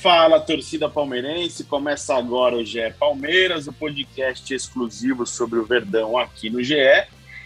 [0.00, 1.64] Fala, torcida palmeirense.
[1.64, 6.76] Começa agora o GE Palmeiras, o podcast exclusivo sobre o Verdão aqui no GE.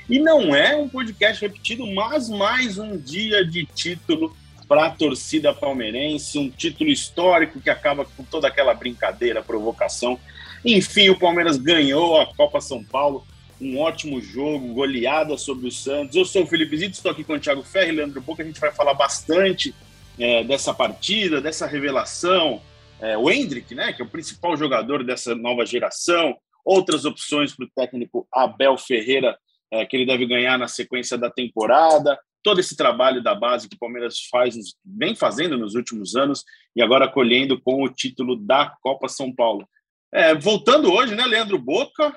[0.07, 4.37] E não é um podcast repetido, mas mais um dia de título
[4.69, 10.21] para a torcida palmeirense, um título histórico que acaba com toda aquela brincadeira, provocação.
[10.63, 13.27] Enfim, o Palmeiras ganhou a Copa São Paulo,
[13.59, 16.17] um ótimo jogo, goleada sobre o Santos.
[16.17, 18.43] Eu sou o Felipe Zito, estou aqui com o Thiago Ferri Leandro Boca.
[18.43, 19.75] A gente vai falar bastante
[20.19, 22.63] é, dessa partida, dessa revelação.
[23.01, 26.37] É, o Hendrick, né, que é o principal jogador dessa nova geração.
[26.65, 29.37] Outras opções para o técnico Abel Ferreira
[29.73, 33.75] é, que ele deve ganhar na sequência da temporada, todo esse trabalho da base que
[33.75, 36.45] o Palmeiras faz, vem fazendo nos últimos anos
[36.77, 39.67] e agora colhendo com o título da Copa São Paulo.
[40.13, 42.15] É, voltando hoje, né, Leandro Boca?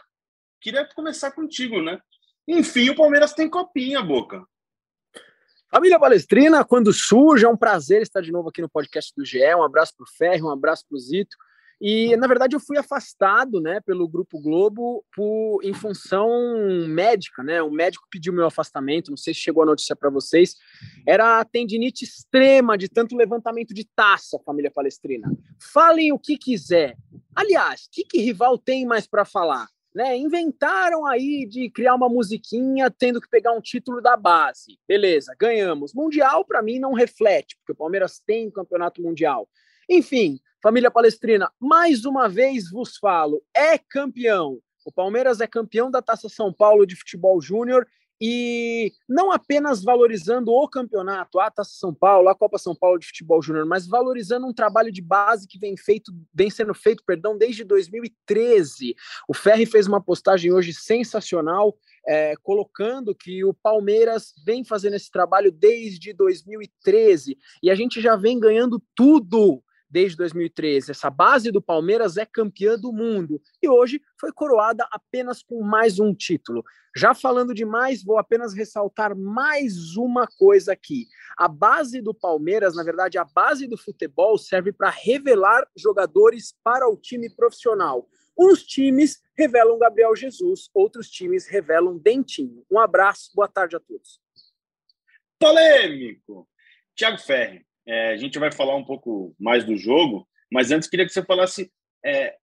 [0.60, 1.98] Queria começar contigo, né?
[2.46, 4.44] Enfim, o Palmeiras tem copinha, Boca.
[5.76, 9.44] Família Palestrina, quando surge, é um prazer estar de novo aqui no podcast do GE.
[9.58, 11.36] Um abraço para o Ferri, um abraço para o Zito.
[11.82, 16.30] E, na verdade, eu fui afastado né, pelo Grupo Globo por, em função
[16.88, 17.44] médica.
[17.44, 17.62] Né?
[17.62, 20.56] O médico pediu meu afastamento, não sei se chegou a notícia para vocês.
[21.06, 25.30] Era tendinite extrema de tanto levantamento de taça, família palestrina.
[25.60, 26.96] Falem o que quiser.
[27.36, 29.68] Aliás, o que, que rival tem mais para falar?
[29.96, 30.18] Né?
[30.18, 34.78] Inventaram aí de criar uma musiquinha tendo que pegar um título da base.
[34.86, 35.94] Beleza, ganhamos.
[35.94, 39.48] Mundial, para mim, não reflete, porque o Palmeiras tem campeonato mundial.
[39.90, 44.60] Enfim, Família Palestrina, mais uma vez vos falo, é campeão.
[44.86, 47.88] O Palmeiras é campeão da Taça São Paulo de Futebol Júnior
[48.20, 53.08] e não apenas valorizando o campeonato, a Taça São Paulo, a Copa São Paulo de
[53.08, 57.38] Futebol Júnior, mas valorizando um trabalho de base que vem feito, vem sendo feito, perdão,
[57.38, 58.96] desde 2013.
[59.28, 61.76] O Ferri fez uma postagem hoje sensacional,
[62.08, 68.16] é, colocando que o Palmeiras vem fazendo esse trabalho desde 2013 e a gente já
[68.16, 69.62] vem ganhando tudo
[69.96, 70.92] desde 2013.
[70.92, 76.02] Essa base do Palmeiras é campeã do mundo e hoje foi coroada apenas com mais
[76.02, 76.66] um título.
[76.94, 81.08] Já falando demais, vou apenas ressaltar mais uma coisa aqui.
[81.38, 86.90] A base do Palmeiras, na verdade, a base do futebol serve para revelar jogadores para
[86.90, 88.06] o time profissional.
[88.38, 92.66] Uns times revelam Gabriel Jesus, outros times revelam Dentinho.
[92.70, 94.20] Um abraço, boa tarde a todos.
[95.40, 96.50] Polêmico!
[96.98, 101.06] Thiago Ferri, é, a gente vai falar um pouco mais do jogo, mas antes queria
[101.06, 101.72] que você falasse
[102.06, 102.36] é,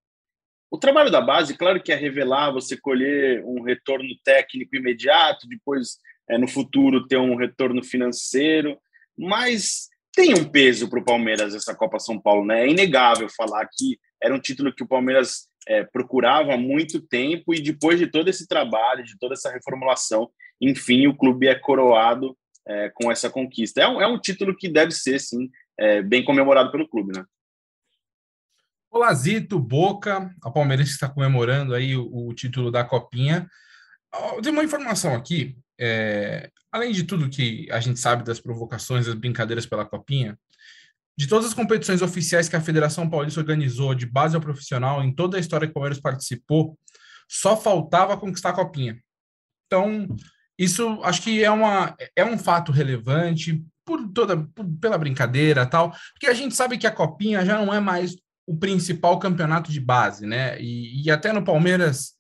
[0.70, 5.98] o trabalho da base, claro que é revelar, você colher um retorno técnico imediato, depois
[6.28, 8.78] é, no futuro ter um retorno financeiro,
[9.18, 12.64] mas tem um peso para o Palmeiras essa Copa São Paulo, né?
[12.64, 17.54] É inegável falar que era um título que o Palmeiras é, procurava há muito tempo
[17.54, 22.36] e depois de todo esse trabalho, de toda essa reformulação, enfim, o clube é coroado
[22.66, 23.80] é, com essa conquista.
[23.80, 27.24] É um, é um, título que deve ser, sim, é, bem comemorado pelo clube, né?
[28.90, 33.48] Olá, Zito, Boca, a Palmeiras está comemorando aí o, o, título da Copinha.
[34.42, 39.14] Tem uma informação aqui, é, além de tudo que a gente sabe das provocações, das
[39.14, 40.38] brincadeiras pela Copinha,
[41.16, 45.14] de todas as competições oficiais que a Federação Paulista organizou, de base ao profissional, em
[45.14, 46.78] toda a história que o Palmeiras participou,
[47.28, 49.02] só faltava conquistar a Copinha.
[49.66, 50.06] Então,
[50.58, 55.92] isso acho que é, uma, é um fato relevante por toda por, pela brincadeira tal,
[56.12, 59.80] porque a gente sabe que a Copinha já não é mais o principal campeonato de
[59.80, 60.60] base, né?
[60.60, 62.12] E, e até no Palmeiras,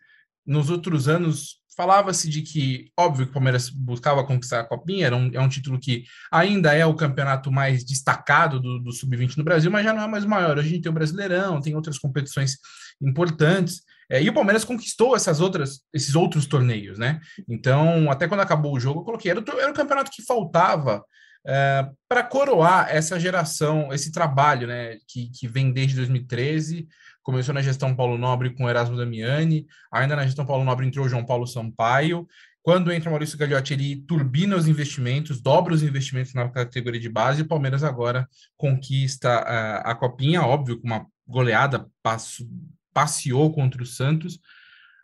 [0.46, 5.16] nos outros anos, falava-se de que, óbvio que o Palmeiras buscava conquistar a Copinha, era
[5.16, 9.44] um, é um título que ainda é o campeonato mais destacado do, do Sub-20 no
[9.44, 10.58] Brasil, mas já não é mais maior.
[10.58, 12.58] Hoje a gente tem o Brasileirão, tem outras competições
[13.00, 13.82] importantes.
[14.12, 17.18] É, e o Palmeiras conquistou essas outras, esses outros torneios, né?
[17.48, 21.02] Então, até quando acabou o jogo, eu coloquei, era o, era o campeonato que faltava
[21.46, 24.98] é, para coroar essa geração, esse trabalho, né?
[25.08, 26.86] Que, que vem desde 2013,
[27.22, 31.24] começou na gestão Paulo Nobre com Erasmo Damiani, ainda na gestão Paulo Nobre entrou João
[31.24, 32.28] Paulo Sampaio.
[32.62, 37.40] Quando entra Maurício Gagliotti, ele turbina os investimentos, dobra os investimentos na categoria de base,
[37.40, 42.46] e o Palmeiras agora conquista uh, a Copinha, óbvio, com uma goleada passo,
[42.92, 44.38] passeou contra o Santos.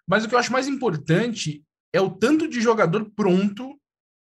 [0.06, 1.62] Mas o que eu acho mais importante
[1.92, 3.78] é o tanto de jogador pronto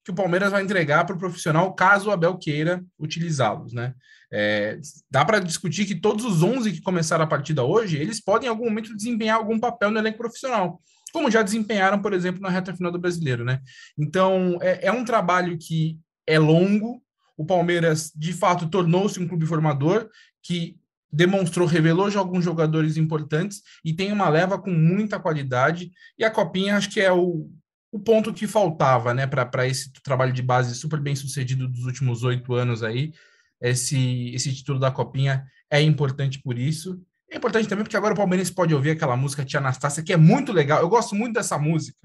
[0.05, 3.95] que o Palmeiras vai entregar para o profissional caso o Abel queira utilizá-los, né?
[4.31, 4.79] É,
[5.11, 8.51] dá para discutir que todos os 11 que começaram a partida hoje, eles podem em
[8.51, 10.81] algum momento desempenhar algum papel no elenco profissional,
[11.13, 13.61] como já desempenharam, por exemplo, na reta final do Brasileiro, né?
[13.97, 17.03] Então, é, é um trabalho que é longo,
[17.37, 20.09] o Palmeiras, de fato, tornou-se um clube formador
[20.43, 20.77] que
[21.15, 25.93] demonstrou, revelou alguns jogadores importantes e tem uma leva com muita qualidade.
[26.19, 27.49] E a Copinha, acho que é o,
[27.93, 32.25] o ponto que faltava, né, para esse trabalho de base super bem sucedido dos últimos
[32.25, 33.13] oito anos aí.
[33.61, 37.01] Esse, esse título da Copinha é importante por isso.
[37.31, 40.17] É importante também porque agora o Palmeiras pode ouvir aquela música Tia Anastácia, que é
[40.17, 40.81] muito legal.
[40.81, 41.99] Eu gosto muito dessa música.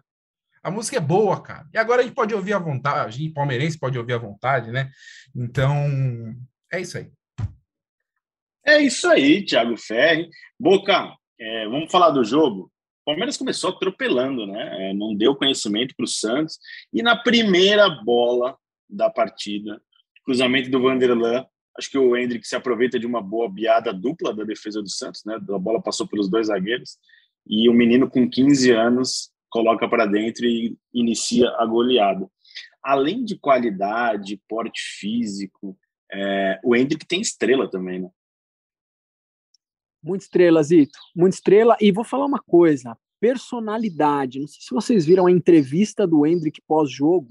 [0.62, 1.67] A música é boa, cara.
[1.73, 4.71] E agora a gente pode ouvir à vontade, a gente palmeirense pode ouvir à vontade,
[4.71, 4.91] né?
[5.35, 6.35] Então,
[6.71, 7.09] é isso aí.
[8.65, 10.29] É isso aí, Thiago Ferri.
[10.59, 12.71] Boca, é, vamos falar do jogo.
[13.01, 14.89] O Palmeiras começou atropelando, né?
[14.89, 16.59] É, não deu conhecimento para o Santos.
[16.94, 18.57] E na primeira bola
[18.89, 19.81] da partida,
[20.23, 21.45] cruzamento do Vanderlan,
[21.77, 25.23] acho que o Hendrick se aproveita de uma boa biada dupla da defesa do Santos,
[25.25, 25.35] né?
[25.35, 26.97] A bola passou pelos dois zagueiros.
[27.47, 32.27] E o menino com 15 anos coloca para dentro e inicia a goleada.
[32.83, 35.77] Além de qualidade, porte físico,
[36.12, 38.09] é, o Hendrick tem estrela também, né?
[40.01, 40.98] Muita estrela, Zito.
[41.16, 41.78] Muita estrela.
[41.80, 44.40] E vou falar uma coisa: personalidade.
[44.40, 47.30] Não sei se vocês viram a entrevista do Hendrick pós-jogo.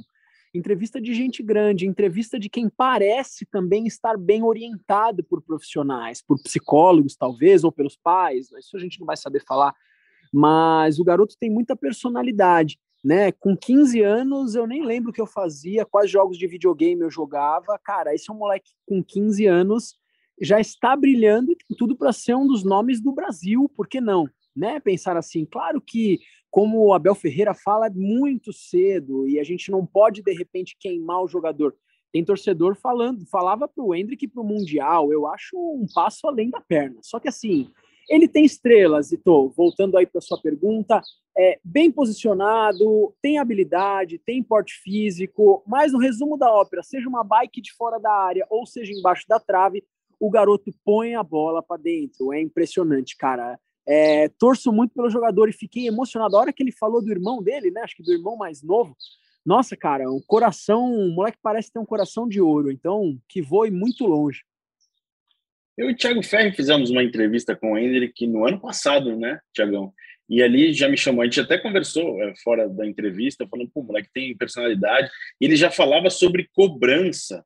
[0.55, 6.41] Entrevista de gente grande, entrevista de quem parece também estar bem orientado por profissionais, por
[6.43, 8.50] psicólogos, talvez, ou pelos pais.
[8.53, 9.75] Isso a gente não vai saber falar.
[10.32, 12.79] Mas o garoto tem muita personalidade.
[13.05, 13.31] Né?
[13.31, 17.11] Com 15 anos, eu nem lembro o que eu fazia, quais jogos de videogame eu
[17.11, 17.79] jogava.
[17.79, 19.97] Cara, esse é um moleque com 15 anos
[20.40, 24.00] já está brilhando e tem tudo para ser um dos nomes do Brasil, por que
[24.00, 24.29] não?
[24.55, 24.81] Né?
[24.81, 26.19] Pensar assim, claro que,
[26.50, 30.76] como o Abel Ferreira fala, é muito cedo e a gente não pode, de repente,
[30.79, 31.75] queimar o jogador.
[32.12, 36.50] Tem torcedor falando, falava para o Hendrick para o Mundial, eu acho um passo além
[36.50, 36.99] da perna.
[37.02, 37.70] Só que assim,
[38.08, 41.02] ele tem estrelas, e tô voltando aí para sua pergunta,
[41.37, 47.23] é bem posicionado, tem habilidade, tem porte físico, mas no resumo da ópera, seja uma
[47.23, 49.84] bike de fora da área ou seja embaixo da trave,
[50.20, 52.32] o garoto põe a bola para dentro.
[52.32, 53.59] É impressionante, cara.
[53.87, 56.37] É, torço muito pelo jogador e fiquei emocionado.
[56.37, 57.81] A hora que ele falou do irmão dele, né?
[57.82, 58.97] Acho que do irmão mais novo.
[59.44, 63.70] Nossa, cara, o coração, o moleque parece ter um coração de ouro, então que voe
[63.70, 64.43] muito longe.
[65.75, 69.41] Eu e o Thiago Ferri fizemos uma entrevista com o Hendrick no ano passado, né,
[69.55, 69.94] Thiagão?
[70.29, 73.82] E ali já me chamou, a gente até conversou é, fora da entrevista, falando, pô,
[73.82, 75.09] moleque tem personalidade.
[75.41, 77.43] E ele já falava sobre cobrança,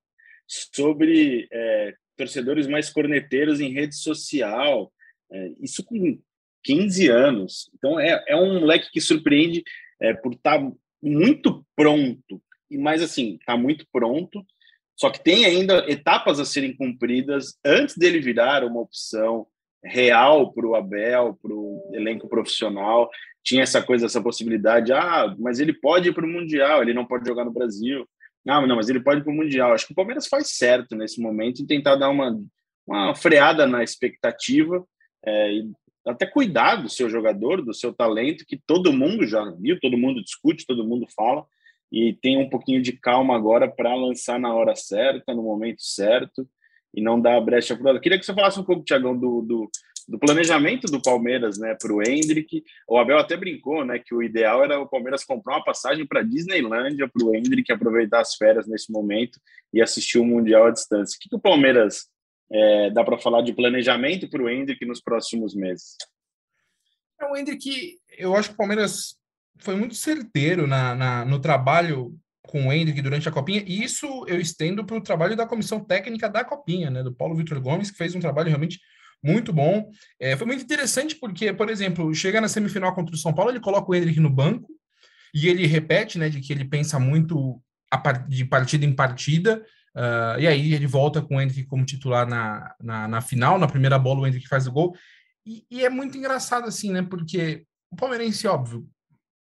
[0.49, 4.93] sobre é, torcedores mais corneteiros em rede social,
[5.31, 6.19] é, isso com
[6.63, 7.71] 15 anos.
[7.75, 9.65] Então, é, é um moleque que surpreende
[10.01, 10.73] é, por estar tá
[11.03, 12.41] muito pronto,
[12.71, 14.45] e mais assim, está muito pronto,
[14.97, 19.47] só que tem ainda etapas a serem cumpridas antes dele virar uma opção
[19.85, 23.11] real para o Abel, para o elenco profissional.
[23.43, 27.05] Tinha essa coisa, essa possibilidade, ah, mas ele pode ir para o Mundial, ele não
[27.05, 28.09] pode jogar no Brasil.
[28.45, 29.73] Não, não, mas ele pode ir para o Mundial.
[29.73, 32.39] Acho que o Palmeiras faz certo nesse momento em tentar dar uma,
[32.87, 34.85] uma freada na expectativa
[35.25, 35.71] é, e
[36.07, 40.23] até cuidar do seu jogador, do seu talento, que todo mundo já viu, todo mundo
[40.23, 41.45] discute, todo mundo fala,
[41.93, 46.49] e tem um pouquinho de calma agora para lançar na hora certa, no momento certo,
[46.95, 49.71] e não dar brecha para Queria que você falasse um pouco, Tiagão, do, do,
[50.13, 52.63] do planejamento do Palmeiras, né, para o Hendrick.
[52.87, 56.23] O Abel até brincou, né, que o ideal era o Palmeiras comprar uma passagem para
[56.23, 59.41] Disneylândia para o Hendrick aproveitar as férias nesse momento
[59.73, 61.17] e assistir o Mundial à distância.
[61.17, 62.11] O que, que o Palmeiras
[62.53, 65.97] é, dá para falar de planejamento para o Hendrick nos próximos meses?
[67.19, 69.17] É o Hendrick, eu acho que o Palmeiras
[69.61, 74.27] foi muito certeiro na, na no trabalho com o Hendrick durante a Copinha, e isso
[74.29, 77.91] eu estendo para o trabalho da comissão técnica da Copinha, né, do Paulo Vitor Gomes,
[77.91, 78.79] que fez um trabalho realmente
[79.23, 79.91] muito bom.
[80.19, 83.61] É, foi muito interessante porque, por exemplo, chega na semifinal contra o São Paulo, ele
[83.61, 84.69] coloca o Hendrick no banco
[85.35, 87.63] e ele repete, né, de que ele pensa muito
[88.29, 89.65] de partida em partida,
[89.95, 93.69] uh, e aí ele volta com o Hendrick como titular na, na, na final, na
[93.69, 94.97] primeira bola o Hendrick faz o gol,
[95.47, 98.89] e, e, é muito engraçado assim, né, porque o palmeirense, óbvio,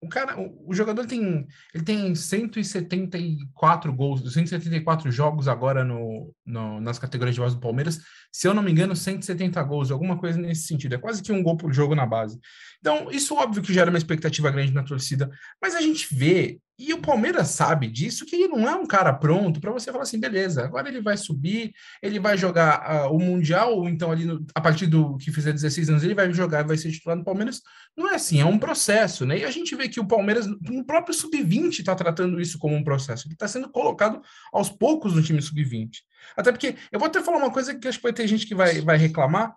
[0.00, 6.98] o cara, o, jogador tem, ele tem 174 gols, 174 jogos agora no, no, nas
[6.98, 8.00] categorias de base do Palmeiras.
[8.32, 10.94] Se eu não me engano, 170 gols, alguma coisa nesse sentido.
[10.94, 12.38] É quase que um gol por jogo na base.
[12.78, 16.94] Então, isso óbvio que gera uma expectativa grande na torcida, mas a gente vê E
[16.94, 20.20] o Palmeiras sabe disso, que ele não é um cara pronto para você falar assim,
[20.20, 24.46] beleza, agora ele vai subir, ele vai jogar uh, o Mundial, ou então ali no,
[24.54, 27.24] a partir do que fizer 16 anos, ele vai jogar e vai ser titular no
[27.24, 27.62] Palmeiras.
[27.96, 29.38] Não é assim, é um processo, né?
[29.38, 32.84] E a gente vê que o Palmeiras, no próprio Sub-20, está tratando isso como um
[32.84, 33.26] processo.
[33.26, 35.90] Ele está sendo colocado aos poucos no time Sub-20.
[36.36, 38.54] Até porque, eu vou até falar uma coisa que acho que vai ter gente que
[38.54, 39.52] vai, vai reclamar,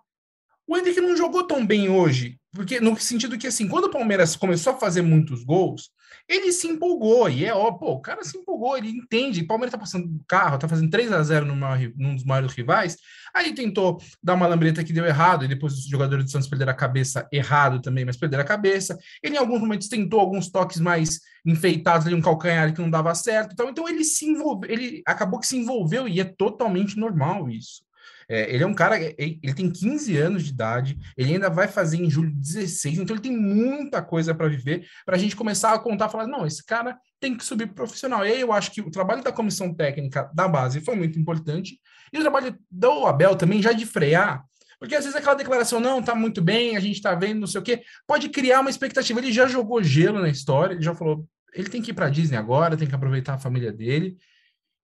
[0.66, 4.36] o Henrique não jogou tão bem hoje, porque no sentido que assim, quando o Palmeiras
[4.36, 5.90] começou a fazer muitos gols,
[6.28, 9.40] ele se empolgou, e é ó, pô, o cara se empolgou, ele entende.
[9.40, 12.96] O Palmeiras tá passando carro, tá fazendo 3 a 0 numa, num dos maiores rivais.
[13.34, 16.72] Aí tentou dar uma lambreta que deu errado, e depois os jogadores do Santos perderam
[16.72, 18.98] a cabeça errado também, mas perderam a cabeça.
[19.22, 23.14] Ele em alguns momentos tentou alguns toques mais enfeitados ali, um calcanhar que não dava
[23.14, 23.52] certo.
[23.52, 27.82] Então, então ele se envolveu, ele acabou que se envolveu, e é totalmente normal isso.
[28.28, 31.98] É, ele é um cara, ele tem 15 anos de idade, ele ainda vai fazer
[31.98, 35.78] em julho 16, então ele tem muita coisa para viver, para a gente começar a
[35.78, 38.24] contar, falar, não, esse cara tem que subir profissional.
[38.26, 41.78] E aí eu acho que o trabalho da comissão técnica da base foi muito importante,
[42.12, 44.44] e o trabalho do Abel também, já de frear,
[44.82, 47.60] porque às vezes aquela declaração, não, tá muito bem, a gente tá vendo, não sei
[47.60, 49.20] o quê, pode criar uma expectativa.
[49.20, 51.24] Ele já jogou gelo na história, ele já falou,
[51.54, 54.16] ele tem que ir para Disney agora, tem que aproveitar a família dele.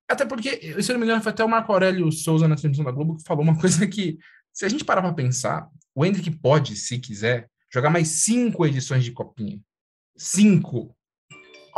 [0.08, 2.84] Até porque, se eu não me engano, foi até o Marco Aurélio Souza na transmissão
[2.84, 4.18] da Globo que falou uma coisa que,
[4.52, 9.04] se a gente parar para pensar, o Hendrick pode, se quiser, jogar mais cinco edições
[9.04, 9.60] de Copinha.
[10.16, 10.96] Cinco.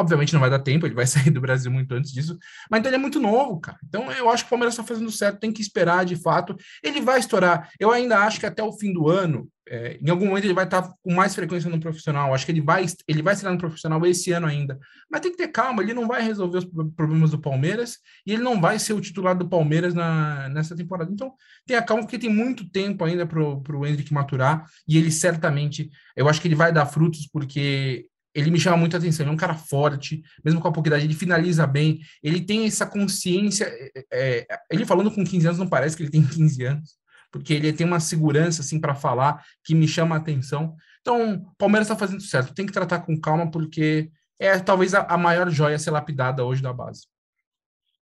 [0.00, 2.38] Obviamente não vai dar tempo, ele vai sair do Brasil muito antes disso,
[2.70, 3.78] mas então ele é muito novo, cara.
[3.86, 6.56] Então eu acho que o Palmeiras está fazendo certo, tem que esperar de fato.
[6.82, 7.70] Ele vai estourar.
[7.78, 10.64] Eu ainda acho que até o fim do ano é, em algum momento ele vai
[10.64, 12.34] estar com mais frequência no profissional.
[12.34, 14.76] Acho que ele vai, ele vai estar no profissional esse ano ainda.
[15.08, 16.64] Mas tem que ter calma, ele não vai resolver os
[16.96, 21.12] problemas do Palmeiras e ele não vai ser o titular do Palmeiras na, nessa temporada.
[21.12, 21.32] Então,
[21.64, 26.28] tenha calma, porque tem muito tempo ainda para o Hendrick maturar e ele certamente, eu
[26.28, 29.24] acho que ele vai dar frutos, porque ele me chama muita atenção.
[29.24, 32.66] Ele é um cara forte, mesmo com a pouca idade, ele finaliza bem, ele tem
[32.66, 33.64] essa consciência.
[34.12, 37.54] É, é ele falando com 15 anos, não parece que ele tem 15 anos porque
[37.54, 40.74] ele tem uma segurança assim para falar que me chama a atenção.
[41.00, 45.02] Então, o Palmeiras está fazendo certo, tem que tratar com calma, porque é talvez a,
[45.02, 47.06] a maior joia a ser lapidada hoje da base.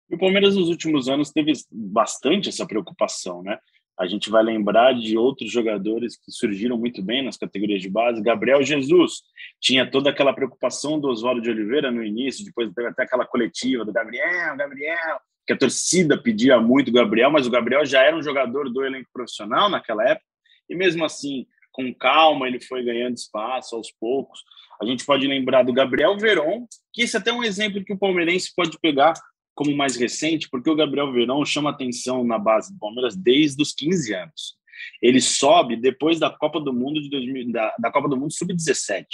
[0.08, 3.58] E o Palmeiras nos últimos anos teve bastante essa preocupação, né?
[3.98, 8.22] A gente vai lembrar de outros jogadores que surgiram muito bem nas categorias de base.
[8.22, 9.22] Gabriel Jesus
[9.60, 13.84] tinha toda aquela preocupação do Oswaldo de Oliveira no início, depois teve até aquela coletiva
[13.84, 18.16] do Gabriel, Gabriel, que a torcida pedia muito o Gabriel, mas o Gabriel já era
[18.16, 20.26] um jogador do elenco profissional naquela época,
[20.68, 24.42] e mesmo assim, com calma, ele foi ganhando espaço aos poucos.
[24.80, 27.98] A gente pode lembrar do Gabriel Veron, que esse é até um exemplo que o
[27.98, 29.14] palmeirense pode pegar
[29.56, 33.72] como mais recente, porque o Gabriel Verão chama atenção na base do Palmeiras desde os
[33.72, 34.56] 15 anos.
[35.02, 39.04] Ele sobe depois da Copa do Mundo de 2000, da, da Copa do Mundo sub-17.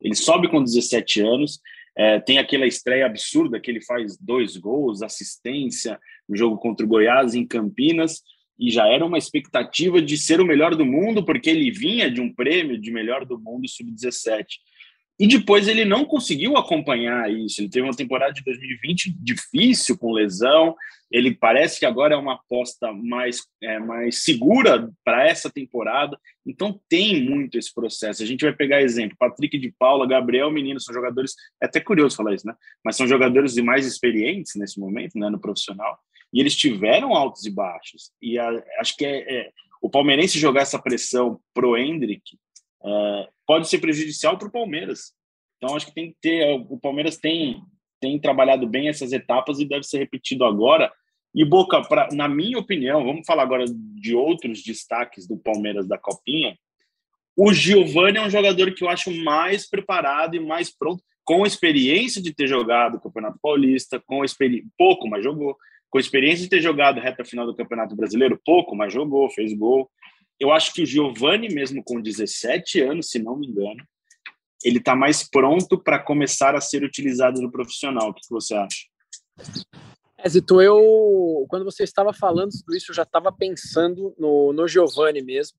[0.00, 1.60] Ele sobe com 17 anos
[1.96, 6.88] é, tem aquela estreia absurda que ele faz dois gols, assistência no jogo contra o
[6.88, 8.22] Goiás em Campinas,
[8.58, 12.20] e já era uma expectativa de ser o melhor do mundo, porque ele vinha de
[12.20, 14.46] um prêmio de melhor do mundo sub-17.
[15.20, 17.60] E depois ele não conseguiu acompanhar isso.
[17.60, 20.74] Ele teve uma temporada de 2020 difícil com lesão.
[21.10, 26.18] Ele parece que agora é uma aposta mais, é, mais segura para essa temporada.
[26.46, 28.22] Então tem muito esse processo.
[28.22, 31.34] A gente vai pegar exemplo: Patrick de Paula, Gabriel Menino são jogadores.
[31.62, 32.54] É até curioso falar isso, né?
[32.82, 35.98] Mas são jogadores de mais experientes nesse momento, né, no profissional.
[36.32, 38.10] E eles tiveram altos e baixos.
[38.22, 38.48] E a,
[38.78, 39.50] acho que é, é,
[39.82, 42.38] o palmeirense jogar essa pressão pro Hendrick
[42.84, 45.12] é, pode ser prejudicial para o Palmeiras.
[45.56, 46.54] Então, acho que tem que ter.
[46.68, 47.62] O Palmeiras tem,
[48.00, 50.92] tem trabalhado bem essas etapas e deve ser repetido agora.
[51.34, 55.96] E Boca, pra, na minha opinião, vamos falar agora de outros destaques do Palmeiras da
[55.96, 56.58] Copinha.
[57.36, 62.20] O Giovani é um jogador que eu acho mais preparado e mais pronto, com experiência
[62.20, 65.56] de ter jogado o Campeonato Paulista, com experiência, pouco, mas jogou,
[65.88, 69.88] com experiência de ter jogado reta final do Campeonato Brasileiro, pouco, mas jogou, fez gol.
[70.40, 73.84] Eu acho que o Giovani, mesmo com 17 anos, se não me engano,
[74.64, 78.08] ele está mais pronto para começar a ser utilizado no profissional.
[78.08, 78.86] O que, que você acha?
[80.28, 85.22] Zito, eu quando você estava falando tudo isso, eu já estava pensando no, no Giovani
[85.22, 85.58] mesmo.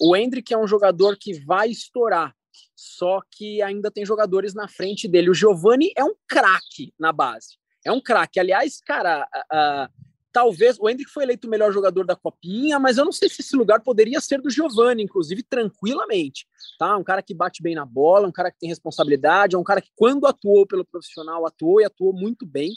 [0.00, 2.34] O Hendrick é um jogador que vai estourar,
[2.74, 5.30] só que ainda tem jogadores na frente dele.
[5.30, 7.56] O Giovani é um craque na base.
[7.84, 8.38] É um craque.
[8.38, 10.06] Aliás, cara, uh,
[10.36, 13.40] talvez o Hendrick foi eleito o melhor jogador da Copinha, mas eu não sei se
[13.40, 16.46] esse lugar poderia ser do Giovani, inclusive, tranquilamente.
[16.78, 16.96] Tá?
[16.96, 19.80] Um cara que bate bem na bola, um cara que tem responsabilidade, é um cara
[19.80, 22.70] que quando atuou pelo profissional atuou e atuou muito bem.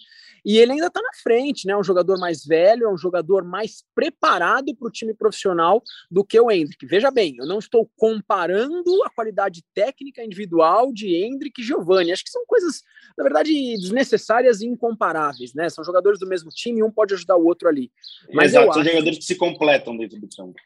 [0.45, 1.73] E ele ainda está na frente, né?
[1.73, 6.23] É um jogador mais velho, é um jogador mais preparado para o time profissional do
[6.23, 6.85] que o Hendrick.
[6.85, 12.11] Veja bem, eu não estou comparando a qualidade técnica individual de Hendrick e Giovanni.
[12.11, 12.81] Acho que são coisas,
[13.17, 15.69] na verdade, desnecessárias e incomparáveis, né?
[15.69, 17.91] São jogadores do mesmo time, um pode ajudar o outro ali.
[18.33, 20.59] Mas Exato, são jogadores que se completam dentro do campo.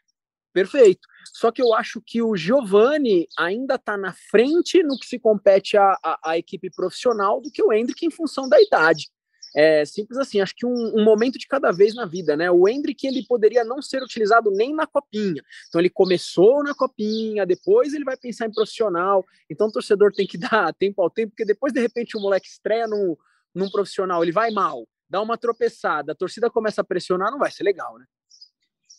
[0.54, 1.08] Perfeito.
[1.34, 5.76] Só que eu acho que o Giovani ainda está na frente no que se compete
[5.76, 9.10] à, à, à, equipe profissional do que o Hendrick em função da idade.
[9.56, 12.50] É simples assim, acho que um, um, momento de cada vez na vida, né?
[12.50, 15.44] O Hendrick ele poderia não ser utilizado nem na copinha.
[15.68, 19.24] Então ele começou na copinha, depois ele vai pensar em profissional.
[19.50, 22.48] Então o torcedor tem que dar tempo ao tempo, porque depois de repente o moleque
[22.48, 23.18] estreia no,
[23.54, 27.52] num profissional, ele vai mal, dá uma tropeçada, a torcida começa a pressionar, não vai
[27.52, 28.06] ser legal, né?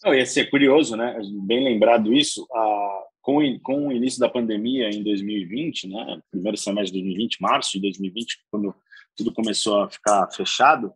[0.04, 1.18] Não, ia ser curioso, né?
[1.46, 6.20] Bem lembrado isso, a, com, com o início da pandemia em 2020, né?
[6.30, 8.74] Primeiro semestre de 2020, março de 2020, quando
[9.16, 10.92] tudo começou a ficar fechado,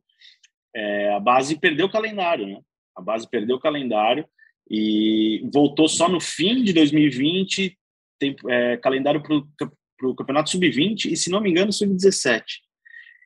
[0.77, 2.61] é, a base perdeu o calendário, né?
[2.95, 4.29] A base perdeu o calendário
[4.71, 7.79] e voltou só no fim de 2020,
[8.19, 12.43] tem é, calendário para o Campeonato Sub-20 e, se não me engano, Sub-17.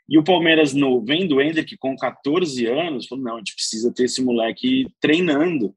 [0.09, 3.93] E o Palmeiras, no, vendo o Hendrick com 14 anos, falou: não, a gente precisa
[3.93, 5.75] ter esse moleque treinando.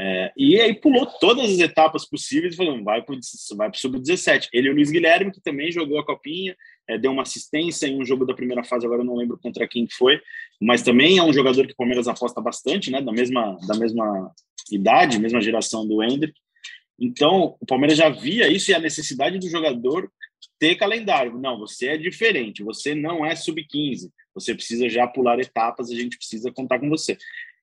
[0.00, 3.16] É, e aí pulou todas as etapas possíveis falou: vai para
[3.56, 4.48] vai o Sub-17.
[4.52, 6.56] Ele e o Luiz Guilherme, que também jogou a Copinha,
[6.88, 9.66] é, deu uma assistência em um jogo da primeira fase, agora eu não lembro contra
[9.66, 10.20] quem foi,
[10.60, 13.02] mas também é um jogador que o Palmeiras aposta bastante, né?
[13.02, 14.32] Da mesma, da mesma
[14.70, 16.34] idade, mesma geração do Hendrick.
[17.00, 20.10] Então, o Palmeiras já via isso e a necessidade do jogador
[20.58, 21.38] ter calendário.
[21.38, 26.16] Não, você é diferente, você não é sub-15, você precisa já pular etapas, a gente
[26.16, 27.16] precisa contar com você.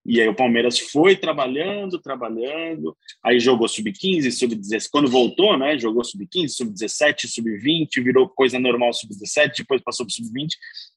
[0.06, 6.04] E aí o Palmeiras foi trabalhando, trabalhando, aí jogou sub-15, sub-17, quando voltou, né, jogou
[6.04, 10.50] sub-15, sub-17, sub-20, virou coisa normal sub-17, depois passou para sub-20.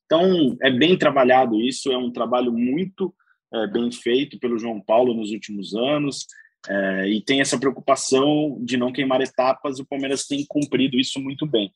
[0.05, 3.15] Então, é bem trabalhado isso, é um trabalho muito
[3.53, 6.27] é, bem feito pelo João Paulo nos últimos anos.
[6.67, 11.47] É, e tem essa preocupação de não queimar etapas, o Palmeiras tem cumprido isso muito
[11.47, 11.73] bem.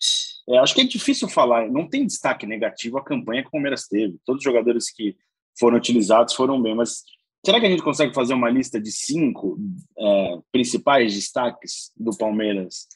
[0.49, 3.87] É, acho que é difícil falar, não tem destaque negativo a campanha que o Palmeiras
[3.87, 4.19] teve.
[4.25, 5.17] Todos os jogadores que
[5.59, 7.03] foram utilizados foram bem, mas
[7.45, 9.59] será que a gente consegue fazer uma lista de cinco
[9.99, 12.87] é, principais destaques do Palmeiras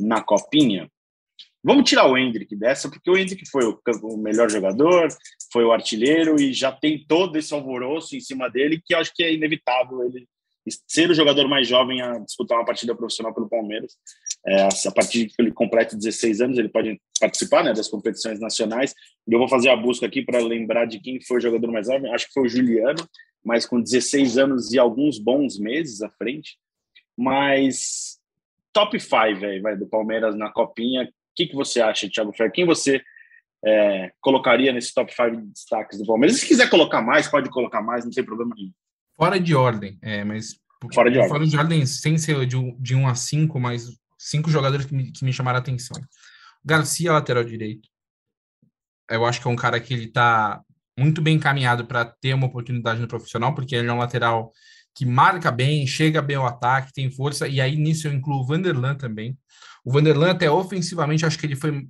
[0.00, 0.90] na Copinha?
[1.62, 5.08] Vamos tirar o Hendrick dessa, porque o Hendrick foi o, melhor jogador,
[5.50, 9.22] foi o artilheiro e já tem todo esse alvoroço em cima dele que acho que
[9.22, 10.28] é inevitável ele
[10.88, 13.92] ser o jogador mais jovem a disputar uma partida profissional pelo Palmeiras.
[14.46, 18.94] É, a partir que ele complete 16 anos, ele pode participar né, das competições nacionais.
[19.26, 22.12] Eu vou fazer a busca aqui para lembrar de quem foi o jogador mais jovem.
[22.12, 23.08] Acho que foi o Juliano,
[23.44, 26.58] mas com 16 anos e alguns bons meses à frente.
[27.16, 28.18] Mas
[28.72, 31.04] top 5 vai, do Palmeiras na Copinha.
[31.04, 32.50] O que, que você acha, Thiago Fer?
[32.50, 33.02] Quem você
[33.64, 36.38] é, colocaria nesse top 5 de destaques do Palmeiras?
[36.38, 38.72] Se quiser colocar mais, pode colocar mais, não tem problema nenhum.
[39.16, 40.60] Fora de ordem, é, mas.
[40.92, 41.28] Fora de ordem.
[41.28, 44.86] Fora de ordem, sem ser de, um, de 1 um a 5, mas cinco jogadores
[44.86, 46.00] que me, que me chamaram a atenção.
[46.64, 47.88] Garcia, lateral direito.
[49.10, 50.62] Eu acho que é um cara que ele tá
[50.98, 54.52] muito bem encaminhado para ter uma oportunidade no profissional, porque ele é um lateral
[54.94, 58.46] que marca bem, chega bem ao ataque, tem força, e aí nisso eu incluo o
[58.46, 59.36] Vanderlan também.
[59.84, 61.86] O Vanderlan, até ofensivamente, acho que ele foi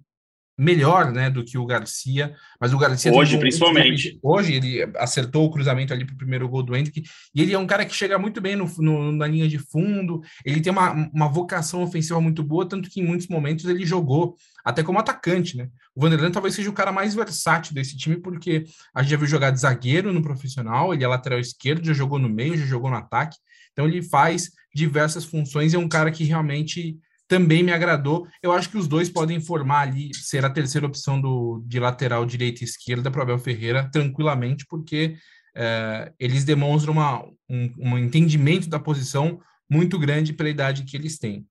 [0.57, 5.51] melhor né, do que o Garcia, mas o Garcia hoje principalmente hoje ele acertou o
[5.51, 7.03] cruzamento ali para o primeiro gol do Hendrick
[7.35, 10.21] e ele é um cara que chega muito bem no, no, na linha de fundo,
[10.45, 14.37] ele tem uma, uma vocação ofensiva muito boa, tanto que em muitos momentos ele jogou
[14.65, 15.69] até como atacante, né?
[15.95, 18.65] O Vanderlan talvez seja o cara mais versátil desse time, porque
[18.95, 22.19] a gente já viu jogar de zagueiro no profissional, ele é lateral esquerdo, já jogou
[22.19, 23.37] no meio, já jogou no ataque,
[23.73, 26.97] então ele faz diversas funções e é um cara que realmente
[27.29, 28.27] também me agradou.
[28.43, 32.25] Eu acho que os dois podem formar ali, ser a terceira opção do, de lateral
[32.27, 35.17] direita e esquerda para Abel Ferreira tranquilamente, porque
[35.57, 41.19] é, eles demonstram uma, um, um entendimento da posição muito grande pela idade que eles
[41.19, 41.47] têm.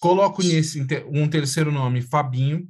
[0.00, 2.66] Coloco nesse um terceiro nome, Fabinho,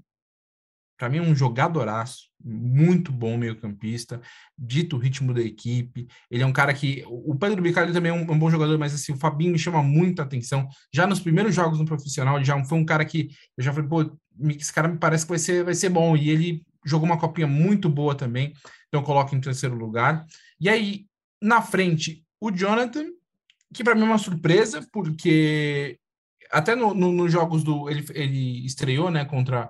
[1.03, 4.21] para mim é um jogadoraço, muito bom meio-campista,
[4.57, 6.07] dito o ritmo da equipe.
[6.31, 7.03] Ele é um cara que.
[7.09, 9.83] O Pedro Bicalho também é um, um, bom jogador, mas assim, o Fabinho me chama
[9.83, 10.69] muita atenção.
[10.95, 13.89] Já nos primeiros jogos no profissional, ele já foi um cara que eu já falei,
[13.89, 14.17] pô,
[14.51, 16.17] esse cara me parece que vai ser, vai ser bom.
[16.17, 18.53] E ele jogou uma copinha muito boa também,
[18.87, 20.25] então eu coloco em terceiro lugar.
[20.61, 21.07] E aí,
[21.43, 23.07] na frente, o Jonathan,
[23.75, 25.99] que para mim é uma surpresa, porque
[26.49, 27.91] até nos no, no jogos do.
[27.91, 29.69] Ele, ele estreou, né, contra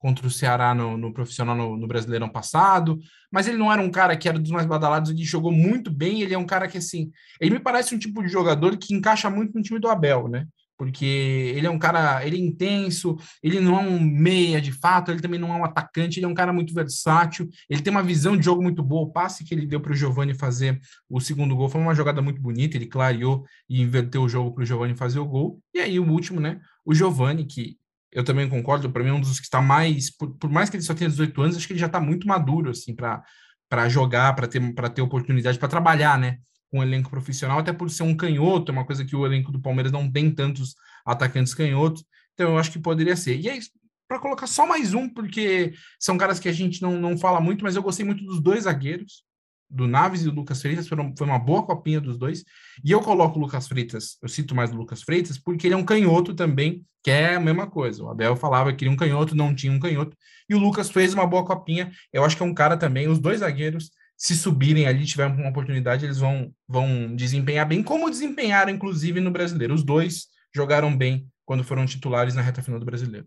[0.00, 2.98] contra o Ceará no, no profissional no, no, Brasileirão passado,
[3.30, 6.22] mas ele não era um cara que era dos mais badalados, ele jogou muito bem,
[6.22, 9.30] ele é um cara que, assim, ele me parece um tipo de jogador que encaixa
[9.30, 10.46] muito no time do Abel, né?
[10.80, 15.10] porque ele é um cara, ele é intenso, ele não é um meia de fato,
[15.10, 18.02] ele também não é um atacante, ele é um cara muito versátil, ele tem uma
[18.02, 19.02] visão de jogo muito boa.
[19.02, 22.22] O passe que ele deu para o Giovani fazer o segundo gol foi uma jogada
[22.22, 25.60] muito bonita, ele clareou e inverteu o jogo para o Giovani fazer o gol.
[25.74, 26.58] E aí o último, né?
[26.82, 27.76] O Giovani, que
[28.12, 30.76] eu também concordo, para mim é um dos que está mais, por, por, mais que
[30.76, 34.34] ele só tenha 18 anos, acho que ele já está muito maduro assim para jogar,
[34.34, 34.60] para ter
[34.94, 36.38] ter oportunidade para trabalhar, né?
[36.70, 39.50] com um elenco profissional, até por ser um canhoto, é uma coisa que o elenco
[39.50, 43.38] do Palmeiras não tem tantos atacantes canhotos, então eu acho que poderia ser.
[43.38, 43.58] E é
[44.06, 47.64] para colocar só mais um, porque são caras que a gente não, não fala muito,
[47.64, 49.24] mas eu gostei muito dos dois zagueiros,
[49.70, 52.44] do Naves e do Lucas Freitas, foi uma boa copinha dos dois.
[52.84, 55.76] E eu coloco o Lucas Freitas, eu cito mais o Lucas Freitas, porque ele é
[55.76, 58.02] um canhoto também, que é a mesma coisa.
[58.02, 60.16] O Abel falava que queria um canhoto, não tinha um canhoto,
[60.48, 61.92] e o Lucas fez uma boa copinha.
[62.12, 65.48] Eu acho que é um cara também, os dois zagueiros se subirem ali, tiverem uma
[65.48, 69.72] oportunidade, eles vão, vão desempenhar bem, como desempenharam, inclusive, no brasileiro.
[69.72, 73.26] Os dois jogaram bem quando foram titulares na reta final do brasileiro.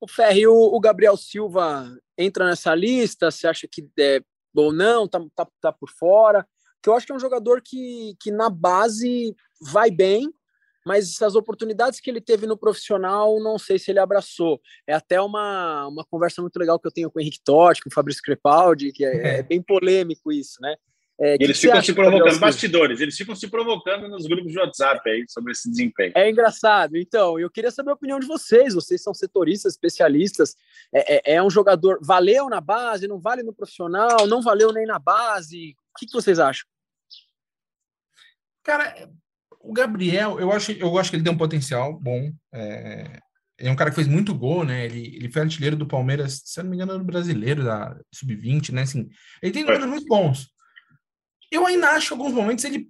[0.00, 3.30] O Ferri, o Gabriel Silva entra nessa lista?
[3.30, 4.20] Você acha que é
[4.54, 5.08] ou não?
[5.08, 6.46] Tá, tá, tá por fora?
[6.82, 10.32] Que eu acho que é um jogador que, que na base vai bem,
[10.86, 14.60] mas as oportunidades que ele teve no profissional, não sei se ele abraçou.
[14.86, 17.90] É até uma, uma conversa muito legal que eu tenho com o Henrique Totti, com
[17.90, 20.76] o Fabrício Crepaldi, que é, é, é bem polêmico isso, né?
[21.20, 25.24] É, eles ficam se provocando, bastidores, eles ficam se provocando nos grupos de WhatsApp aí
[25.28, 26.12] sobre esse desempenho.
[26.14, 26.96] É engraçado.
[26.96, 28.72] Então, eu queria saber a opinião de vocês.
[28.72, 30.54] Vocês são setoristas, especialistas.
[30.94, 31.98] É, é, é um jogador.
[32.02, 35.74] Valeu na base, não vale no profissional, não valeu nem na base.
[35.94, 36.66] O que, que vocês acham?
[38.62, 39.10] Cara,
[39.60, 42.30] o Gabriel, eu acho, eu acho que ele tem um potencial bom.
[42.52, 43.18] É,
[43.58, 44.84] ele é um cara que fez muito gol, né?
[44.84, 48.70] Ele, ele foi artilheiro do Palmeiras, se eu não me engano, no brasileiro, da Sub-20,
[48.70, 48.82] né?
[48.82, 49.08] Assim,
[49.42, 50.46] ele tem números muito bons.
[51.50, 52.88] Eu ainda acho, em alguns momentos, ele,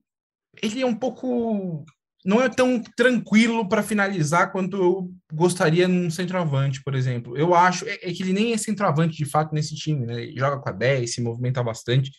[0.63, 1.85] ele é um pouco.
[2.25, 7.37] Não é tão tranquilo para finalizar quanto eu gostaria num centroavante, por exemplo.
[7.37, 10.23] Eu acho é, é, que ele nem é centroavante de fato nesse time, né?
[10.23, 12.11] Ele joga com a 10, se movimenta bastante.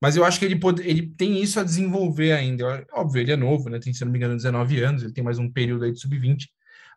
[0.00, 2.84] Mas eu acho que ele, pode, ele tem isso a desenvolver ainda.
[2.92, 3.78] Óbvio, ele é novo, né?
[3.78, 6.46] Tem, se não me engano, 19 anos, ele tem mais um período aí de sub-20.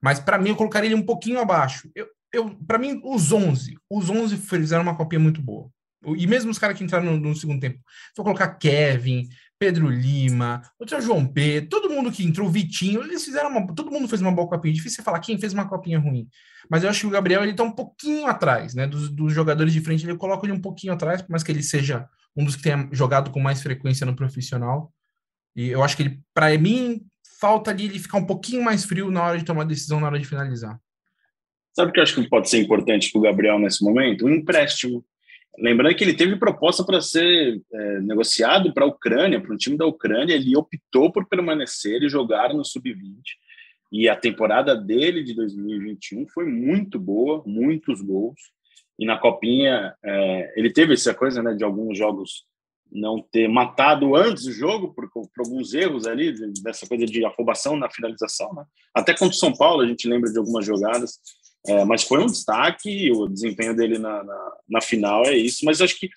[0.02, 1.90] Mas para mim, eu colocaria ele um pouquinho abaixo.
[1.96, 3.76] Eu, eu, para mim, os 11.
[3.90, 5.70] Os 11 fizeram uma copinha muito boa.
[6.16, 7.80] E mesmo os caras que entraram no, no segundo tempo.
[8.18, 13.24] Eu colocar Kevin, Pedro Lima, o seu João P, todo mundo que entrou, Vitinho, eles
[13.24, 13.74] fizeram uma.
[13.74, 14.74] Todo mundo fez uma boa copinha.
[14.74, 16.28] Difícil você falar quem fez uma copinha ruim.
[16.70, 18.86] Mas eu acho que o Gabriel ele tá um pouquinho atrás, né?
[18.86, 21.64] Dos, dos jogadores de frente, ele coloca ele um pouquinho atrás, por mais que ele
[21.64, 24.92] seja um dos que tenha jogado com mais frequência no profissional.
[25.56, 27.02] E eu acho que ele, para mim,
[27.40, 30.20] falta ali ele ficar um pouquinho mais frio na hora de tomar decisão, na hora
[30.20, 30.78] de finalizar.
[31.74, 34.26] Sabe o que eu acho que pode ser importante para o Gabriel nesse momento?
[34.26, 35.06] Um empréstimo.
[35.58, 39.78] Lembrando que ele teve proposta para ser é, negociado para a Ucrânia, para um time
[39.78, 43.22] da Ucrânia, ele optou por permanecer e jogar no sub-20.
[43.92, 48.40] E a temporada dele de 2021 foi muito boa, muitos gols.
[49.00, 52.46] E na Copinha, é, ele teve essa coisa né, de alguns jogos
[52.92, 57.76] não ter matado antes do jogo, por, por alguns erros ali, dessa coisa de afobação
[57.76, 58.54] na finalização.
[58.54, 58.64] Né?
[58.94, 61.20] Até contra o São Paulo, a gente lembra de algumas jogadas.
[61.68, 65.66] É, mas foi um destaque, o desempenho dele na, na, na final é isso.
[65.66, 66.10] Mas acho que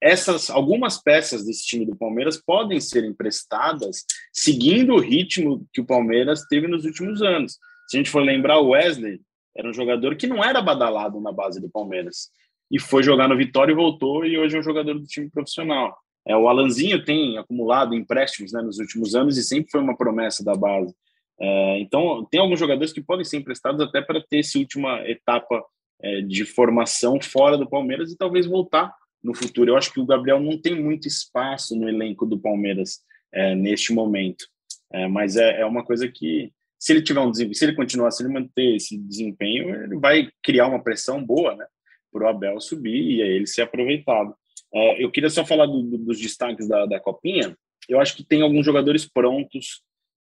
[0.00, 5.86] essas algumas peças desse time do Palmeiras podem ser emprestadas seguindo o ritmo que o
[5.86, 7.58] Palmeiras teve nos últimos anos.
[7.88, 9.20] Se a gente for lembrar, o Wesley
[9.56, 12.30] era um jogador que não era badalado na base do Palmeiras.
[12.70, 15.96] E foi jogar no Vitória e voltou, e hoje é um jogador do time profissional.
[16.26, 20.44] É, o Alanzinho tem acumulado empréstimos né, nos últimos anos e sempre foi uma promessa
[20.44, 20.92] da base.
[21.38, 25.64] É, então, tem alguns jogadores que podem ser emprestados até para ter essa última etapa
[26.02, 29.70] é, de formação fora do Palmeiras e talvez voltar no futuro.
[29.70, 33.00] Eu acho que o Gabriel não tem muito espaço no elenco do Palmeiras
[33.32, 34.46] é, neste momento.
[34.92, 38.22] É, mas é, é, uma coisa que se ele tiver um se ele continuar, se
[38.22, 41.66] ele manter esse desempenho, ele vai criar uma pressão boa, né,
[42.12, 44.34] para o Abel subir e aí ele ser aproveitado.
[44.72, 47.56] É, eu queria só falar do, do, dos destaques da, da Copinha.
[47.88, 49.82] Eu acho que tem alguns jogadores prontos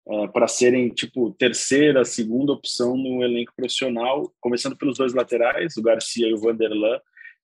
[0.09, 5.81] é, para serem tipo terceira, segunda opção no elenco profissional, começando pelos dois laterais, o
[5.81, 6.99] Garcia e o Vanderlan.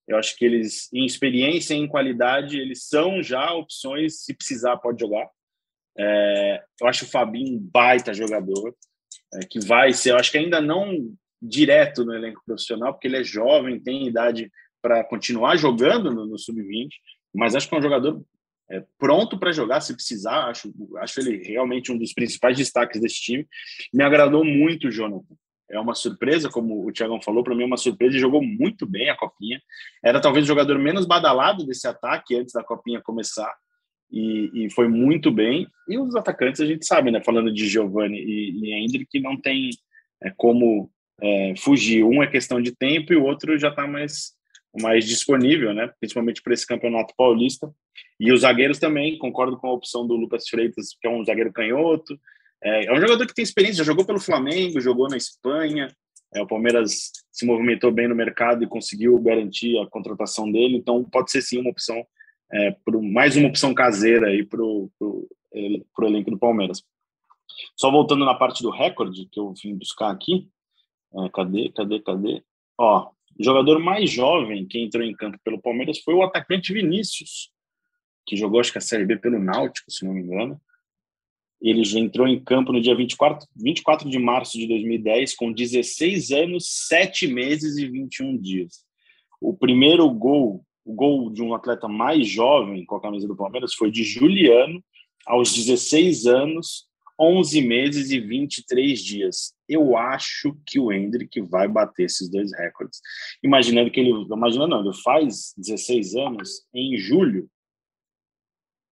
[0.08, 4.24] Eu acho que eles, em experiência, em qualidade, eles são já opções.
[4.24, 5.30] Se precisar, pode jogar.
[5.98, 8.76] É, eu acho o Fabinho um baita jogador
[9.34, 13.18] é, que vai ser, eu acho que ainda não direto no elenco profissional, porque ele
[13.18, 14.50] é jovem, tem idade
[14.82, 16.90] para continuar jogando no, no sub-20,
[17.34, 18.24] mas acho que é um jogador
[18.70, 20.50] é, pronto para jogar se precisar.
[20.50, 23.48] Acho, acho ele realmente um dos principais destaques desse time.
[23.94, 25.36] Me agradou muito o Jonathan.
[25.70, 28.86] É uma surpresa, como o Thiagão falou, para mim é uma surpresa e jogou muito
[28.86, 29.62] bem a Copinha.
[30.04, 33.52] Era talvez o jogador menos badalado desse ataque antes da Copinha começar
[34.14, 35.68] e, e, foi muito bem.
[35.90, 37.20] E os atacantes a gente sabe, né?
[37.24, 39.72] Falando de Giovanni e, e Hendrick, não tem
[40.22, 42.04] é, como é, fugir.
[42.04, 44.34] Um é questão de tempo e o outro já está mais,
[44.80, 45.90] mais disponível, né?
[46.00, 47.74] Principalmente para esse campeonato paulista.
[48.20, 51.52] E os zagueiros também, concordo com a opção do Lucas Freitas, que é um zagueiro
[51.52, 52.20] canhoto.
[52.64, 55.88] É, é um jogador que tem experiência, já jogou pelo Flamengo, jogou na Espanha.
[56.34, 61.04] É, o Palmeiras se movimentou bem no mercado e conseguiu garantir a contratação dele, então
[61.04, 62.04] pode ser sim uma opção
[62.52, 64.90] é, pro, mais uma opção caseira aí para o
[66.02, 66.84] elenco do Palmeiras.
[67.76, 70.48] Só voltando na parte do recorde que eu vim buscar aqui,
[71.16, 72.44] é, cadê, cadê, cadê?
[72.80, 77.52] Ó, o jogador mais jovem que entrou em campo pelo Palmeiras foi o atacante Vinícius,
[78.26, 80.60] que jogou acho que a Série B pelo Náutico, se não me engano.
[81.62, 86.32] Ele já entrou em campo no dia 24, 24 de março de 2010, com 16
[86.32, 88.86] anos, 7 meses e 21 dias.
[89.40, 93.74] O primeiro gol o gol de um atleta mais jovem com a camisa do Palmeiras
[93.74, 94.84] foi de Juliano,
[95.26, 96.88] aos 16 anos,
[97.20, 99.54] 11 meses e 23 dias.
[99.70, 103.00] Eu acho que o Hendrick vai bater esses dois recordes.
[103.42, 104.12] Imaginando que ele.
[104.12, 107.50] Imagina, não, ele faz 16 anos em julho.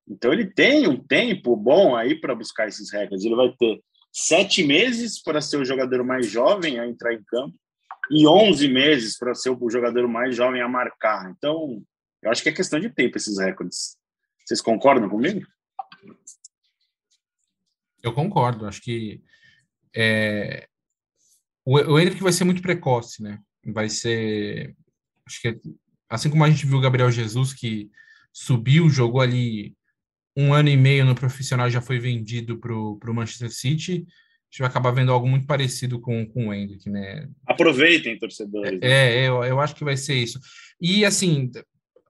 [0.07, 3.25] Então ele tem um tempo bom aí para buscar esses recordes.
[3.25, 7.55] Ele vai ter sete meses para ser o jogador mais jovem a entrar em campo
[8.09, 11.31] e 11 meses para ser o jogador mais jovem a marcar.
[11.31, 11.81] Então,
[12.21, 13.97] eu acho que é questão de tempo esses recordes.
[14.45, 15.45] Vocês concordam comigo?
[18.03, 18.65] Eu concordo.
[18.65, 19.21] Acho que
[19.95, 20.67] é...
[21.63, 23.39] o, o Henrique vai ser muito precoce, né?
[23.65, 24.75] Vai ser.
[25.25, 25.61] Acho que
[26.09, 27.89] assim como a gente viu o Gabriel Jesus, que
[28.33, 29.75] subiu, jogou ali
[30.35, 34.05] um ano e meio no profissional já foi vendido para o Manchester City
[34.51, 37.27] gente vai acabar vendo algo muito parecido com, com o Hendrick, né?
[37.47, 38.79] Aproveitem, torcedores.
[38.81, 40.39] É, é eu, eu acho que vai ser isso.
[40.79, 41.49] E, assim,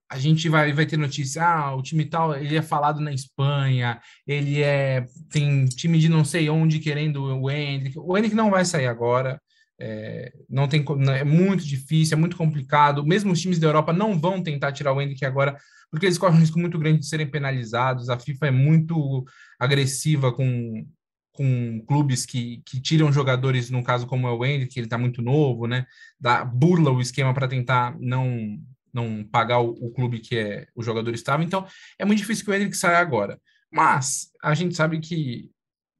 [0.09, 4.01] a gente vai, vai ter notícia, ah, o time tal, ele é falado na Espanha,
[4.25, 7.99] ele é, tem time de não sei onde querendo o Hendrick.
[7.99, 9.39] O Hendrick não vai sair agora,
[9.83, 10.85] é, não tem,
[11.17, 13.03] é muito difícil, é muito complicado.
[13.03, 15.57] Mesmo os times da Europa não vão tentar tirar o Hendrick agora,
[15.89, 18.07] porque eles correm um risco muito grande de serem penalizados.
[18.07, 19.25] A FIFA é muito
[19.59, 20.85] agressiva com,
[21.31, 24.99] com clubes que, que tiram jogadores, no caso como é o Wendy, que ele está
[24.99, 25.87] muito novo, né?
[26.19, 28.59] Da, burla o esquema para tentar não
[28.93, 31.41] não pagar o, o, clube que é o jogador estava.
[31.43, 31.65] Então,
[31.97, 33.39] é muito difícil que o Hendrick saia agora.
[33.71, 35.49] Mas a gente sabe que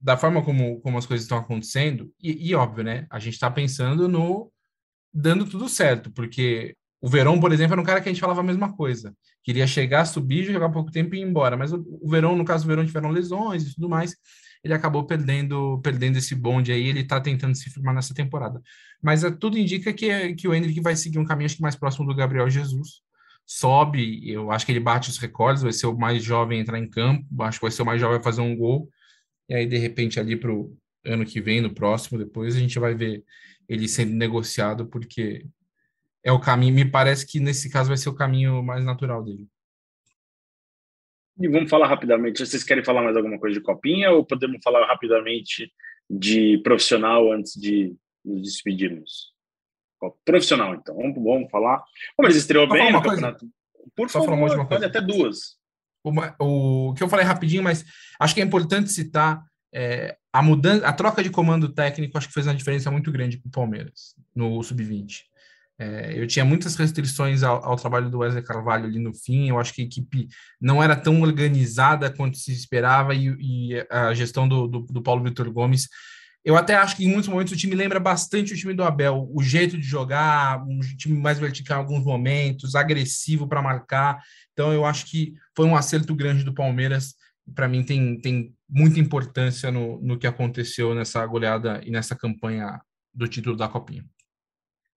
[0.02, 3.06] da forma como, como as coisas estão acontecendo, e, e óbvio, né?
[3.10, 4.50] A gente está pensando no
[5.14, 8.40] dando tudo certo, porque o Verão, por exemplo, era um cara que a gente falava
[8.40, 9.14] a mesma coisa.
[9.44, 11.56] Queria chegar, subir, jogar pouco tempo e ir embora.
[11.56, 14.16] Mas o, o Verão, no caso do Verão, tiveram lesões e tudo mais
[14.62, 18.62] ele acabou perdendo perdendo esse bonde aí, ele está tentando se firmar nessa temporada.
[19.02, 21.76] Mas é, tudo indica que, que o Hendrick vai seguir um caminho acho que mais
[21.76, 23.02] próximo do Gabriel Jesus.
[23.44, 26.78] Sobe, eu acho que ele bate os recordes, vai ser o mais jovem a entrar
[26.78, 28.88] em campo, acho que vai ser o mais jovem a fazer um gol.
[29.52, 32.78] E aí, de repente, ali para o ano que vem, no próximo, depois, a gente
[32.78, 33.22] vai ver
[33.68, 35.44] ele sendo negociado, porque
[36.24, 39.46] é o caminho, me parece que nesse caso vai ser o caminho mais natural dele.
[41.38, 42.38] E vamos falar rapidamente.
[42.38, 45.70] Vocês querem falar mais alguma coisa de copinha ou podemos falar rapidamente
[46.08, 49.34] de profissional antes de nos despedirmos?
[50.24, 50.96] Profissional, então.
[50.96, 51.84] Vamos, vamos falar.
[52.16, 53.46] Como eles estreou Só bem no campeonato.
[53.94, 55.60] Por Só favor, uma pode até duas.
[56.04, 57.84] Uma, o que eu falei rapidinho, mas
[58.18, 62.34] acho que é importante citar é, a mudança, a troca de comando técnico, acho que
[62.34, 65.20] fez uma diferença muito grande para o Palmeiras no sub-20.
[65.78, 69.48] É, eu tinha muitas restrições ao, ao, trabalho do Wesley Carvalho ali no fim.
[69.48, 70.28] Eu acho que a equipe
[70.60, 75.24] não era tão organizada quanto se esperava e, e a gestão do, do, do Paulo
[75.24, 75.88] Vitor Gomes.
[76.44, 79.28] Eu até acho que em muitos momentos o time lembra bastante o time do Abel,
[79.32, 84.20] o jeito de jogar, um time mais vertical em alguns momentos, agressivo para marcar.
[84.52, 87.14] Então eu acho que foi um acerto grande do Palmeiras.
[87.54, 92.80] Para mim tem, tem muita importância no, no que aconteceu nessa goleada e nessa campanha
[93.14, 94.04] do título da Copinha.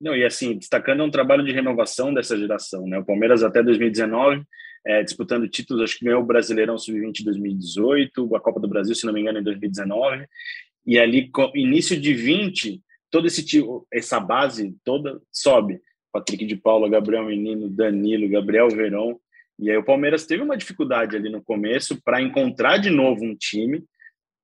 [0.01, 2.97] Não, e assim, destacando um trabalho de renovação dessa geração, né?
[2.97, 4.43] O Palmeiras até 2019,
[4.85, 8.93] é, disputando títulos, acho que ganhou o Brasileirão Sub-20 em 2018, a Copa do Brasil,
[8.93, 10.27] se não me engano, em 2019,
[10.85, 15.79] e ali, início de 20, todo esse tipo, essa base toda sobe.
[16.11, 19.19] Patrick de Paula, Gabriel Menino, Danilo, Gabriel Verão,
[19.57, 23.35] e aí o Palmeiras teve uma dificuldade ali no começo para encontrar de novo um
[23.35, 23.83] time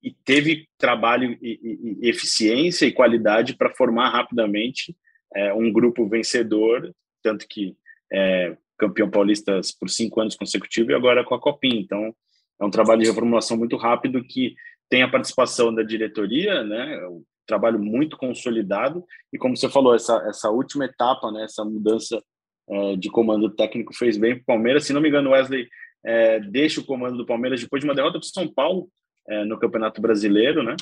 [0.02, 4.96] e teve trabalho e, e, e eficiência e qualidade para formar rapidamente
[5.36, 7.76] é, um grupo vencedor, tanto que
[8.12, 11.80] é campeão paulista por cinco anos consecutivos e agora com a Copinha.
[11.80, 12.16] Então,
[12.60, 14.56] é um trabalho de reformulação muito rápido que
[14.92, 16.96] tem a participação da diretoria, né?
[16.96, 21.46] É um trabalho muito consolidado e como você falou, essa, essa última etapa, né?
[21.46, 22.22] Essa mudança
[22.70, 24.86] é, de comando técnico fez bem para o Palmeiras.
[24.86, 25.66] Se não me engano, Wesley
[26.06, 28.90] é, deixa o comando do Palmeiras depois de uma derrota para o São Paulo
[29.30, 30.76] é, no Campeonato Brasileiro, né?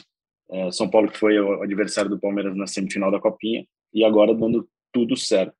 [0.49, 4.33] É, São Paulo que foi o adversário do Palmeiras na semifinal da Copinha e agora
[4.33, 5.53] dando tudo certo.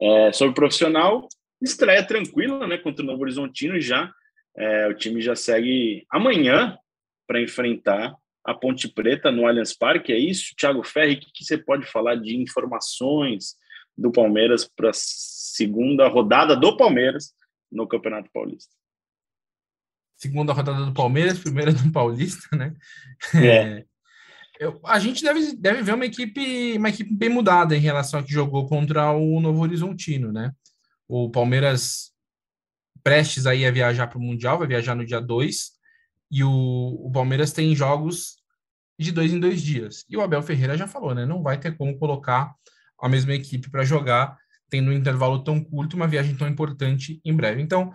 [0.00, 1.28] É, sobre o profissional,
[1.60, 2.78] estreia tranquila, né?
[2.78, 4.10] Contra o Novo Horizontino já.
[4.56, 6.78] É, o time já segue amanhã
[7.26, 10.12] para enfrentar a Ponte Preta no Allianz Parque.
[10.12, 11.14] É isso, Thiago Ferri?
[11.14, 13.56] O que, que você pode falar de informações
[13.96, 17.34] do Palmeiras para a segunda rodada do Palmeiras
[17.70, 18.72] no Campeonato Paulista?
[20.16, 22.72] Segunda rodada do Palmeiras, primeira do Paulista, né?
[23.34, 23.84] É.
[24.58, 28.22] Eu, a gente deve, deve ver uma equipe, uma equipe bem mudada em relação a
[28.22, 30.52] que jogou contra o Novo Horizontino, né?
[31.06, 32.12] O Palmeiras
[33.02, 35.75] prestes aí a viajar para o Mundial, vai viajar no dia 2,
[36.30, 38.36] e o, o Palmeiras tem jogos
[38.98, 40.04] de dois em dois dias.
[40.08, 41.26] E o Abel Ferreira já falou, né?
[41.26, 42.54] Não vai ter como colocar
[43.00, 44.36] a mesma equipe para jogar,
[44.70, 47.60] tendo um intervalo tão curto, uma viagem tão importante em breve.
[47.60, 47.92] Então,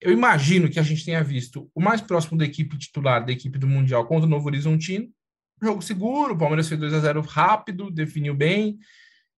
[0.00, 3.58] eu imagino que a gente tenha visto o mais próximo da equipe titular da equipe
[3.58, 5.08] do Mundial contra o Novo Horizontino,
[5.62, 8.78] jogo seguro, o Palmeiras fez 2 a 0 rápido, definiu bem.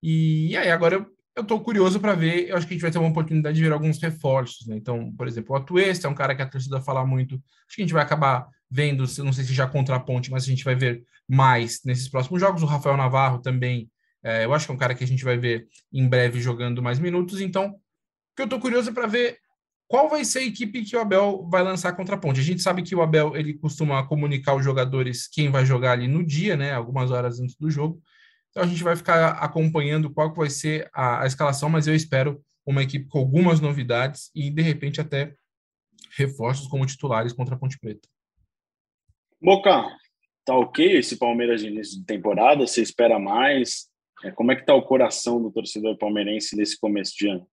[0.02, 1.04] E, aí agora
[1.36, 3.62] eu, tô curioso para ver, eu acho que a gente vai ter uma oportunidade de
[3.62, 4.76] ver alguns reforços, né?
[4.76, 7.82] Então, por exemplo, o Atuesta é um cara que a torcida fala muito, acho que
[7.82, 10.64] a gente vai acabar vendo, não sei se já contra a ponte, mas a gente
[10.64, 12.62] vai ver mais nesses próximos jogos.
[12.62, 13.90] O Rafael Navarro também,
[14.22, 16.82] é, eu acho que é um cara que a gente vai ver em breve jogando
[16.82, 17.40] mais minutos.
[17.40, 19.38] Então, o que eu tô curioso para ver
[19.92, 22.40] qual vai ser a equipe que o Abel vai lançar contra a Ponte?
[22.40, 26.08] A gente sabe que o Abel ele costuma comunicar aos jogadores quem vai jogar ali
[26.08, 26.72] no dia, né?
[26.72, 28.00] Algumas horas antes do jogo.
[28.52, 32.44] Então a gente vai ficar acompanhando qual vai ser a, a escalação, mas eu espero
[32.66, 35.34] uma equipe com algumas novidades e de repente até
[36.16, 38.06] reforços como titulares contra a Ponte Preta.
[39.40, 39.96] Boca,
[40.44, 42.66] tá ok esse Palmeiras de início de temporada?
[42.66, 43.90] Você espera mais?
[44.22, 47.48] É, como é que tá o coração do torcedor palmeirense nesse começo de ano?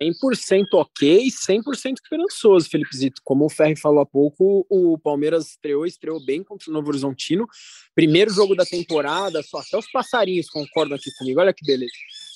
[0.00, 3.20] 100% ok, 100% esperançoso, Felipe Zito.
[3.24, 7.46] Como o Ferri falou há pouco, o Palmeiras estreou, estreou bem contra o Novo Horizontino.
[7.94, 11.92] Primeiro jogo da temporada, só até os passarinhos concordam aqui comigo, olha que beleza.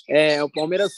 [0.09, 0.93] É, o Palmeiras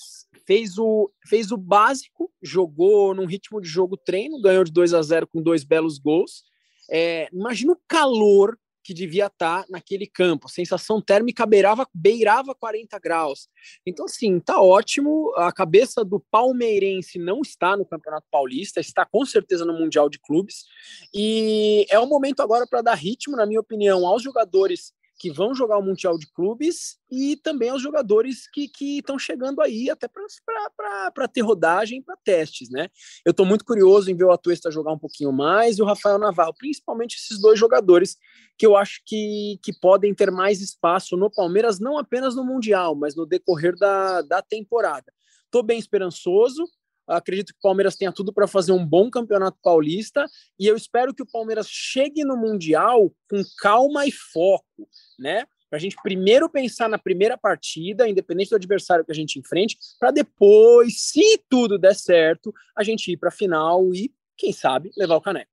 [0.47, 5.03] fez o, fez o básico, jogou num ritmo de jogo treino, ganhou de 2 a
[5.03, 6.45] 0 com dois belos gols.
[6.91, 10.47] É, imagina o calor que devia estar tá naquele campo.
[10.47, 13.49] A sensação térmica beirava, beirava 40 graus.
[13.87, 15.33] Então, assim, tá ótimo.
[15.37, 20.21] A cabeça do palmeirense não está no Campeonato Paulista, está com certeza no Mundial de
[20.21, 20.67] Clubes.
[21.15, 25.55] E é o momento agora para dar ritmo, na minha opinião, aos jogadores que vão
[25.55, 31.29] jogar o Mundial de Clubes e também aos jogadores que estão chegando aí até para
[31.29, 32.89] ter rodagem para testes, né?
[33.25, 36.19] Eu estou muito curioso em ver o Atuesta jogar um pouquinho mais e o Rafael
[36.19, 38.17] Navarro, principalmente esses dois jogadores
[38.59, 42.95] que eu acho que, que podem ter mais espaço no Palmeiras, não apenas no Mundial,
[42.95, 45.13] mas no decorrer da, da temporada.
[45.45, 46.65] Estou bem esperançoso,
[47.07, 50.27] Acredito que o Palmeiras tenha tudo para fazer um bom campeonato paulista
[50.59, 54.89] e eu espero que o Palmeiras chegue no Mundial com calma e foco,
[55.19, 55.45] né?
[55.69, 59.77] Para a gente primeiro pensar na primeira partida, independente do adversário que a gente enfrente,
[59.99, 64.91] para depois, se tudo der certo, a gente ir para a final e, quem sabe,
[64.97, 65.51] levar o caneco.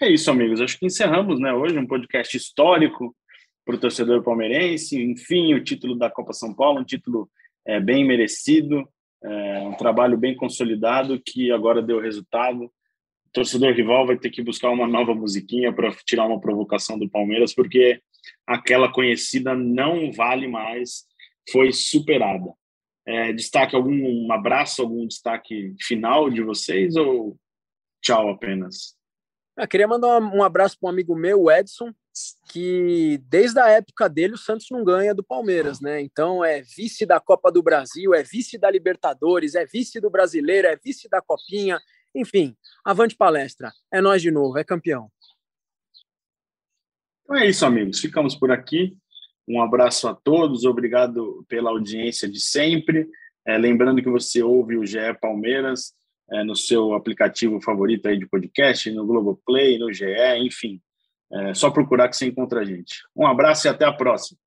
[0.00, 0.60] É isso, amigos.
[0.60, 3.14] Acho que encerramos né, hoje um podcast histórico
[3.64, 5.00] para o torcedor palmeirense.
[5.00, 7.30] Enfim, o título da Copa São Paulo, um título
[7.66, 8.88] é, bem merecido,
[9.22, 12.64] é, um trabalho bem consolidado que agora deu resultado.
[12.64, 17.08] O torcedor rival vai ter que buscar uma nova musiquinha para tirar uma provocação do
[17.08, 18.00] Palmeiras, porque
[18.46, 21.04] aquela conhecida não vale mais,
[21.50, 22.52] foi superada.
[23.06, 27.36] É, destaque algum um abraço, algum destaque final de vocês ou
[28.00, 28.96] tchau apenas?
[29.62, 31.94] Eu queria mandar um abraço para um amigo meu, o Edson,
[32.50, 36.02] que desde a época dele o Santos não ganha do Palmeiras, né?
[36.02, 40.66] Então é vice da Copa do Brasil, é vice da Libertadores, é vice do Brasileiro,
[40.66, 41.80] é vice da Copinha,
[42.12, 43.70] enfim, avante palestra.
[43.92, 45.08] É nós de novo, é campeão.
[47.22, 48.00] Então é isso, amigos.
[48.00, 48.96] Ficamos por aqui.
[49.46, 53.08] Um abraço a todos, obrigado pela audiência de sempre.
[53.46, 55.94] É, lembrando que você ouve o GE Palmeiras
[56.32, 60.06] é, no seu aplicativo favorito aí de podcast, no Globoplay, no GE,
[60.40, 60.80] enfim
[61.32, 63.02] é só procurar que você encontra a gente.
[63.16, 64.38] Um abraço e até a próxima.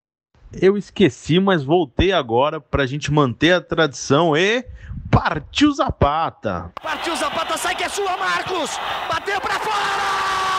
[0.54, 4.63] Eu esqueci, mas voltei agora para a gente manter a tradição e
[5.10, 6.71] partiu Zapata.
[6.82, 8.78] Partiu Zapata, sai que é sua, Marcos!
[9.10, 10.54] Bateu para fora!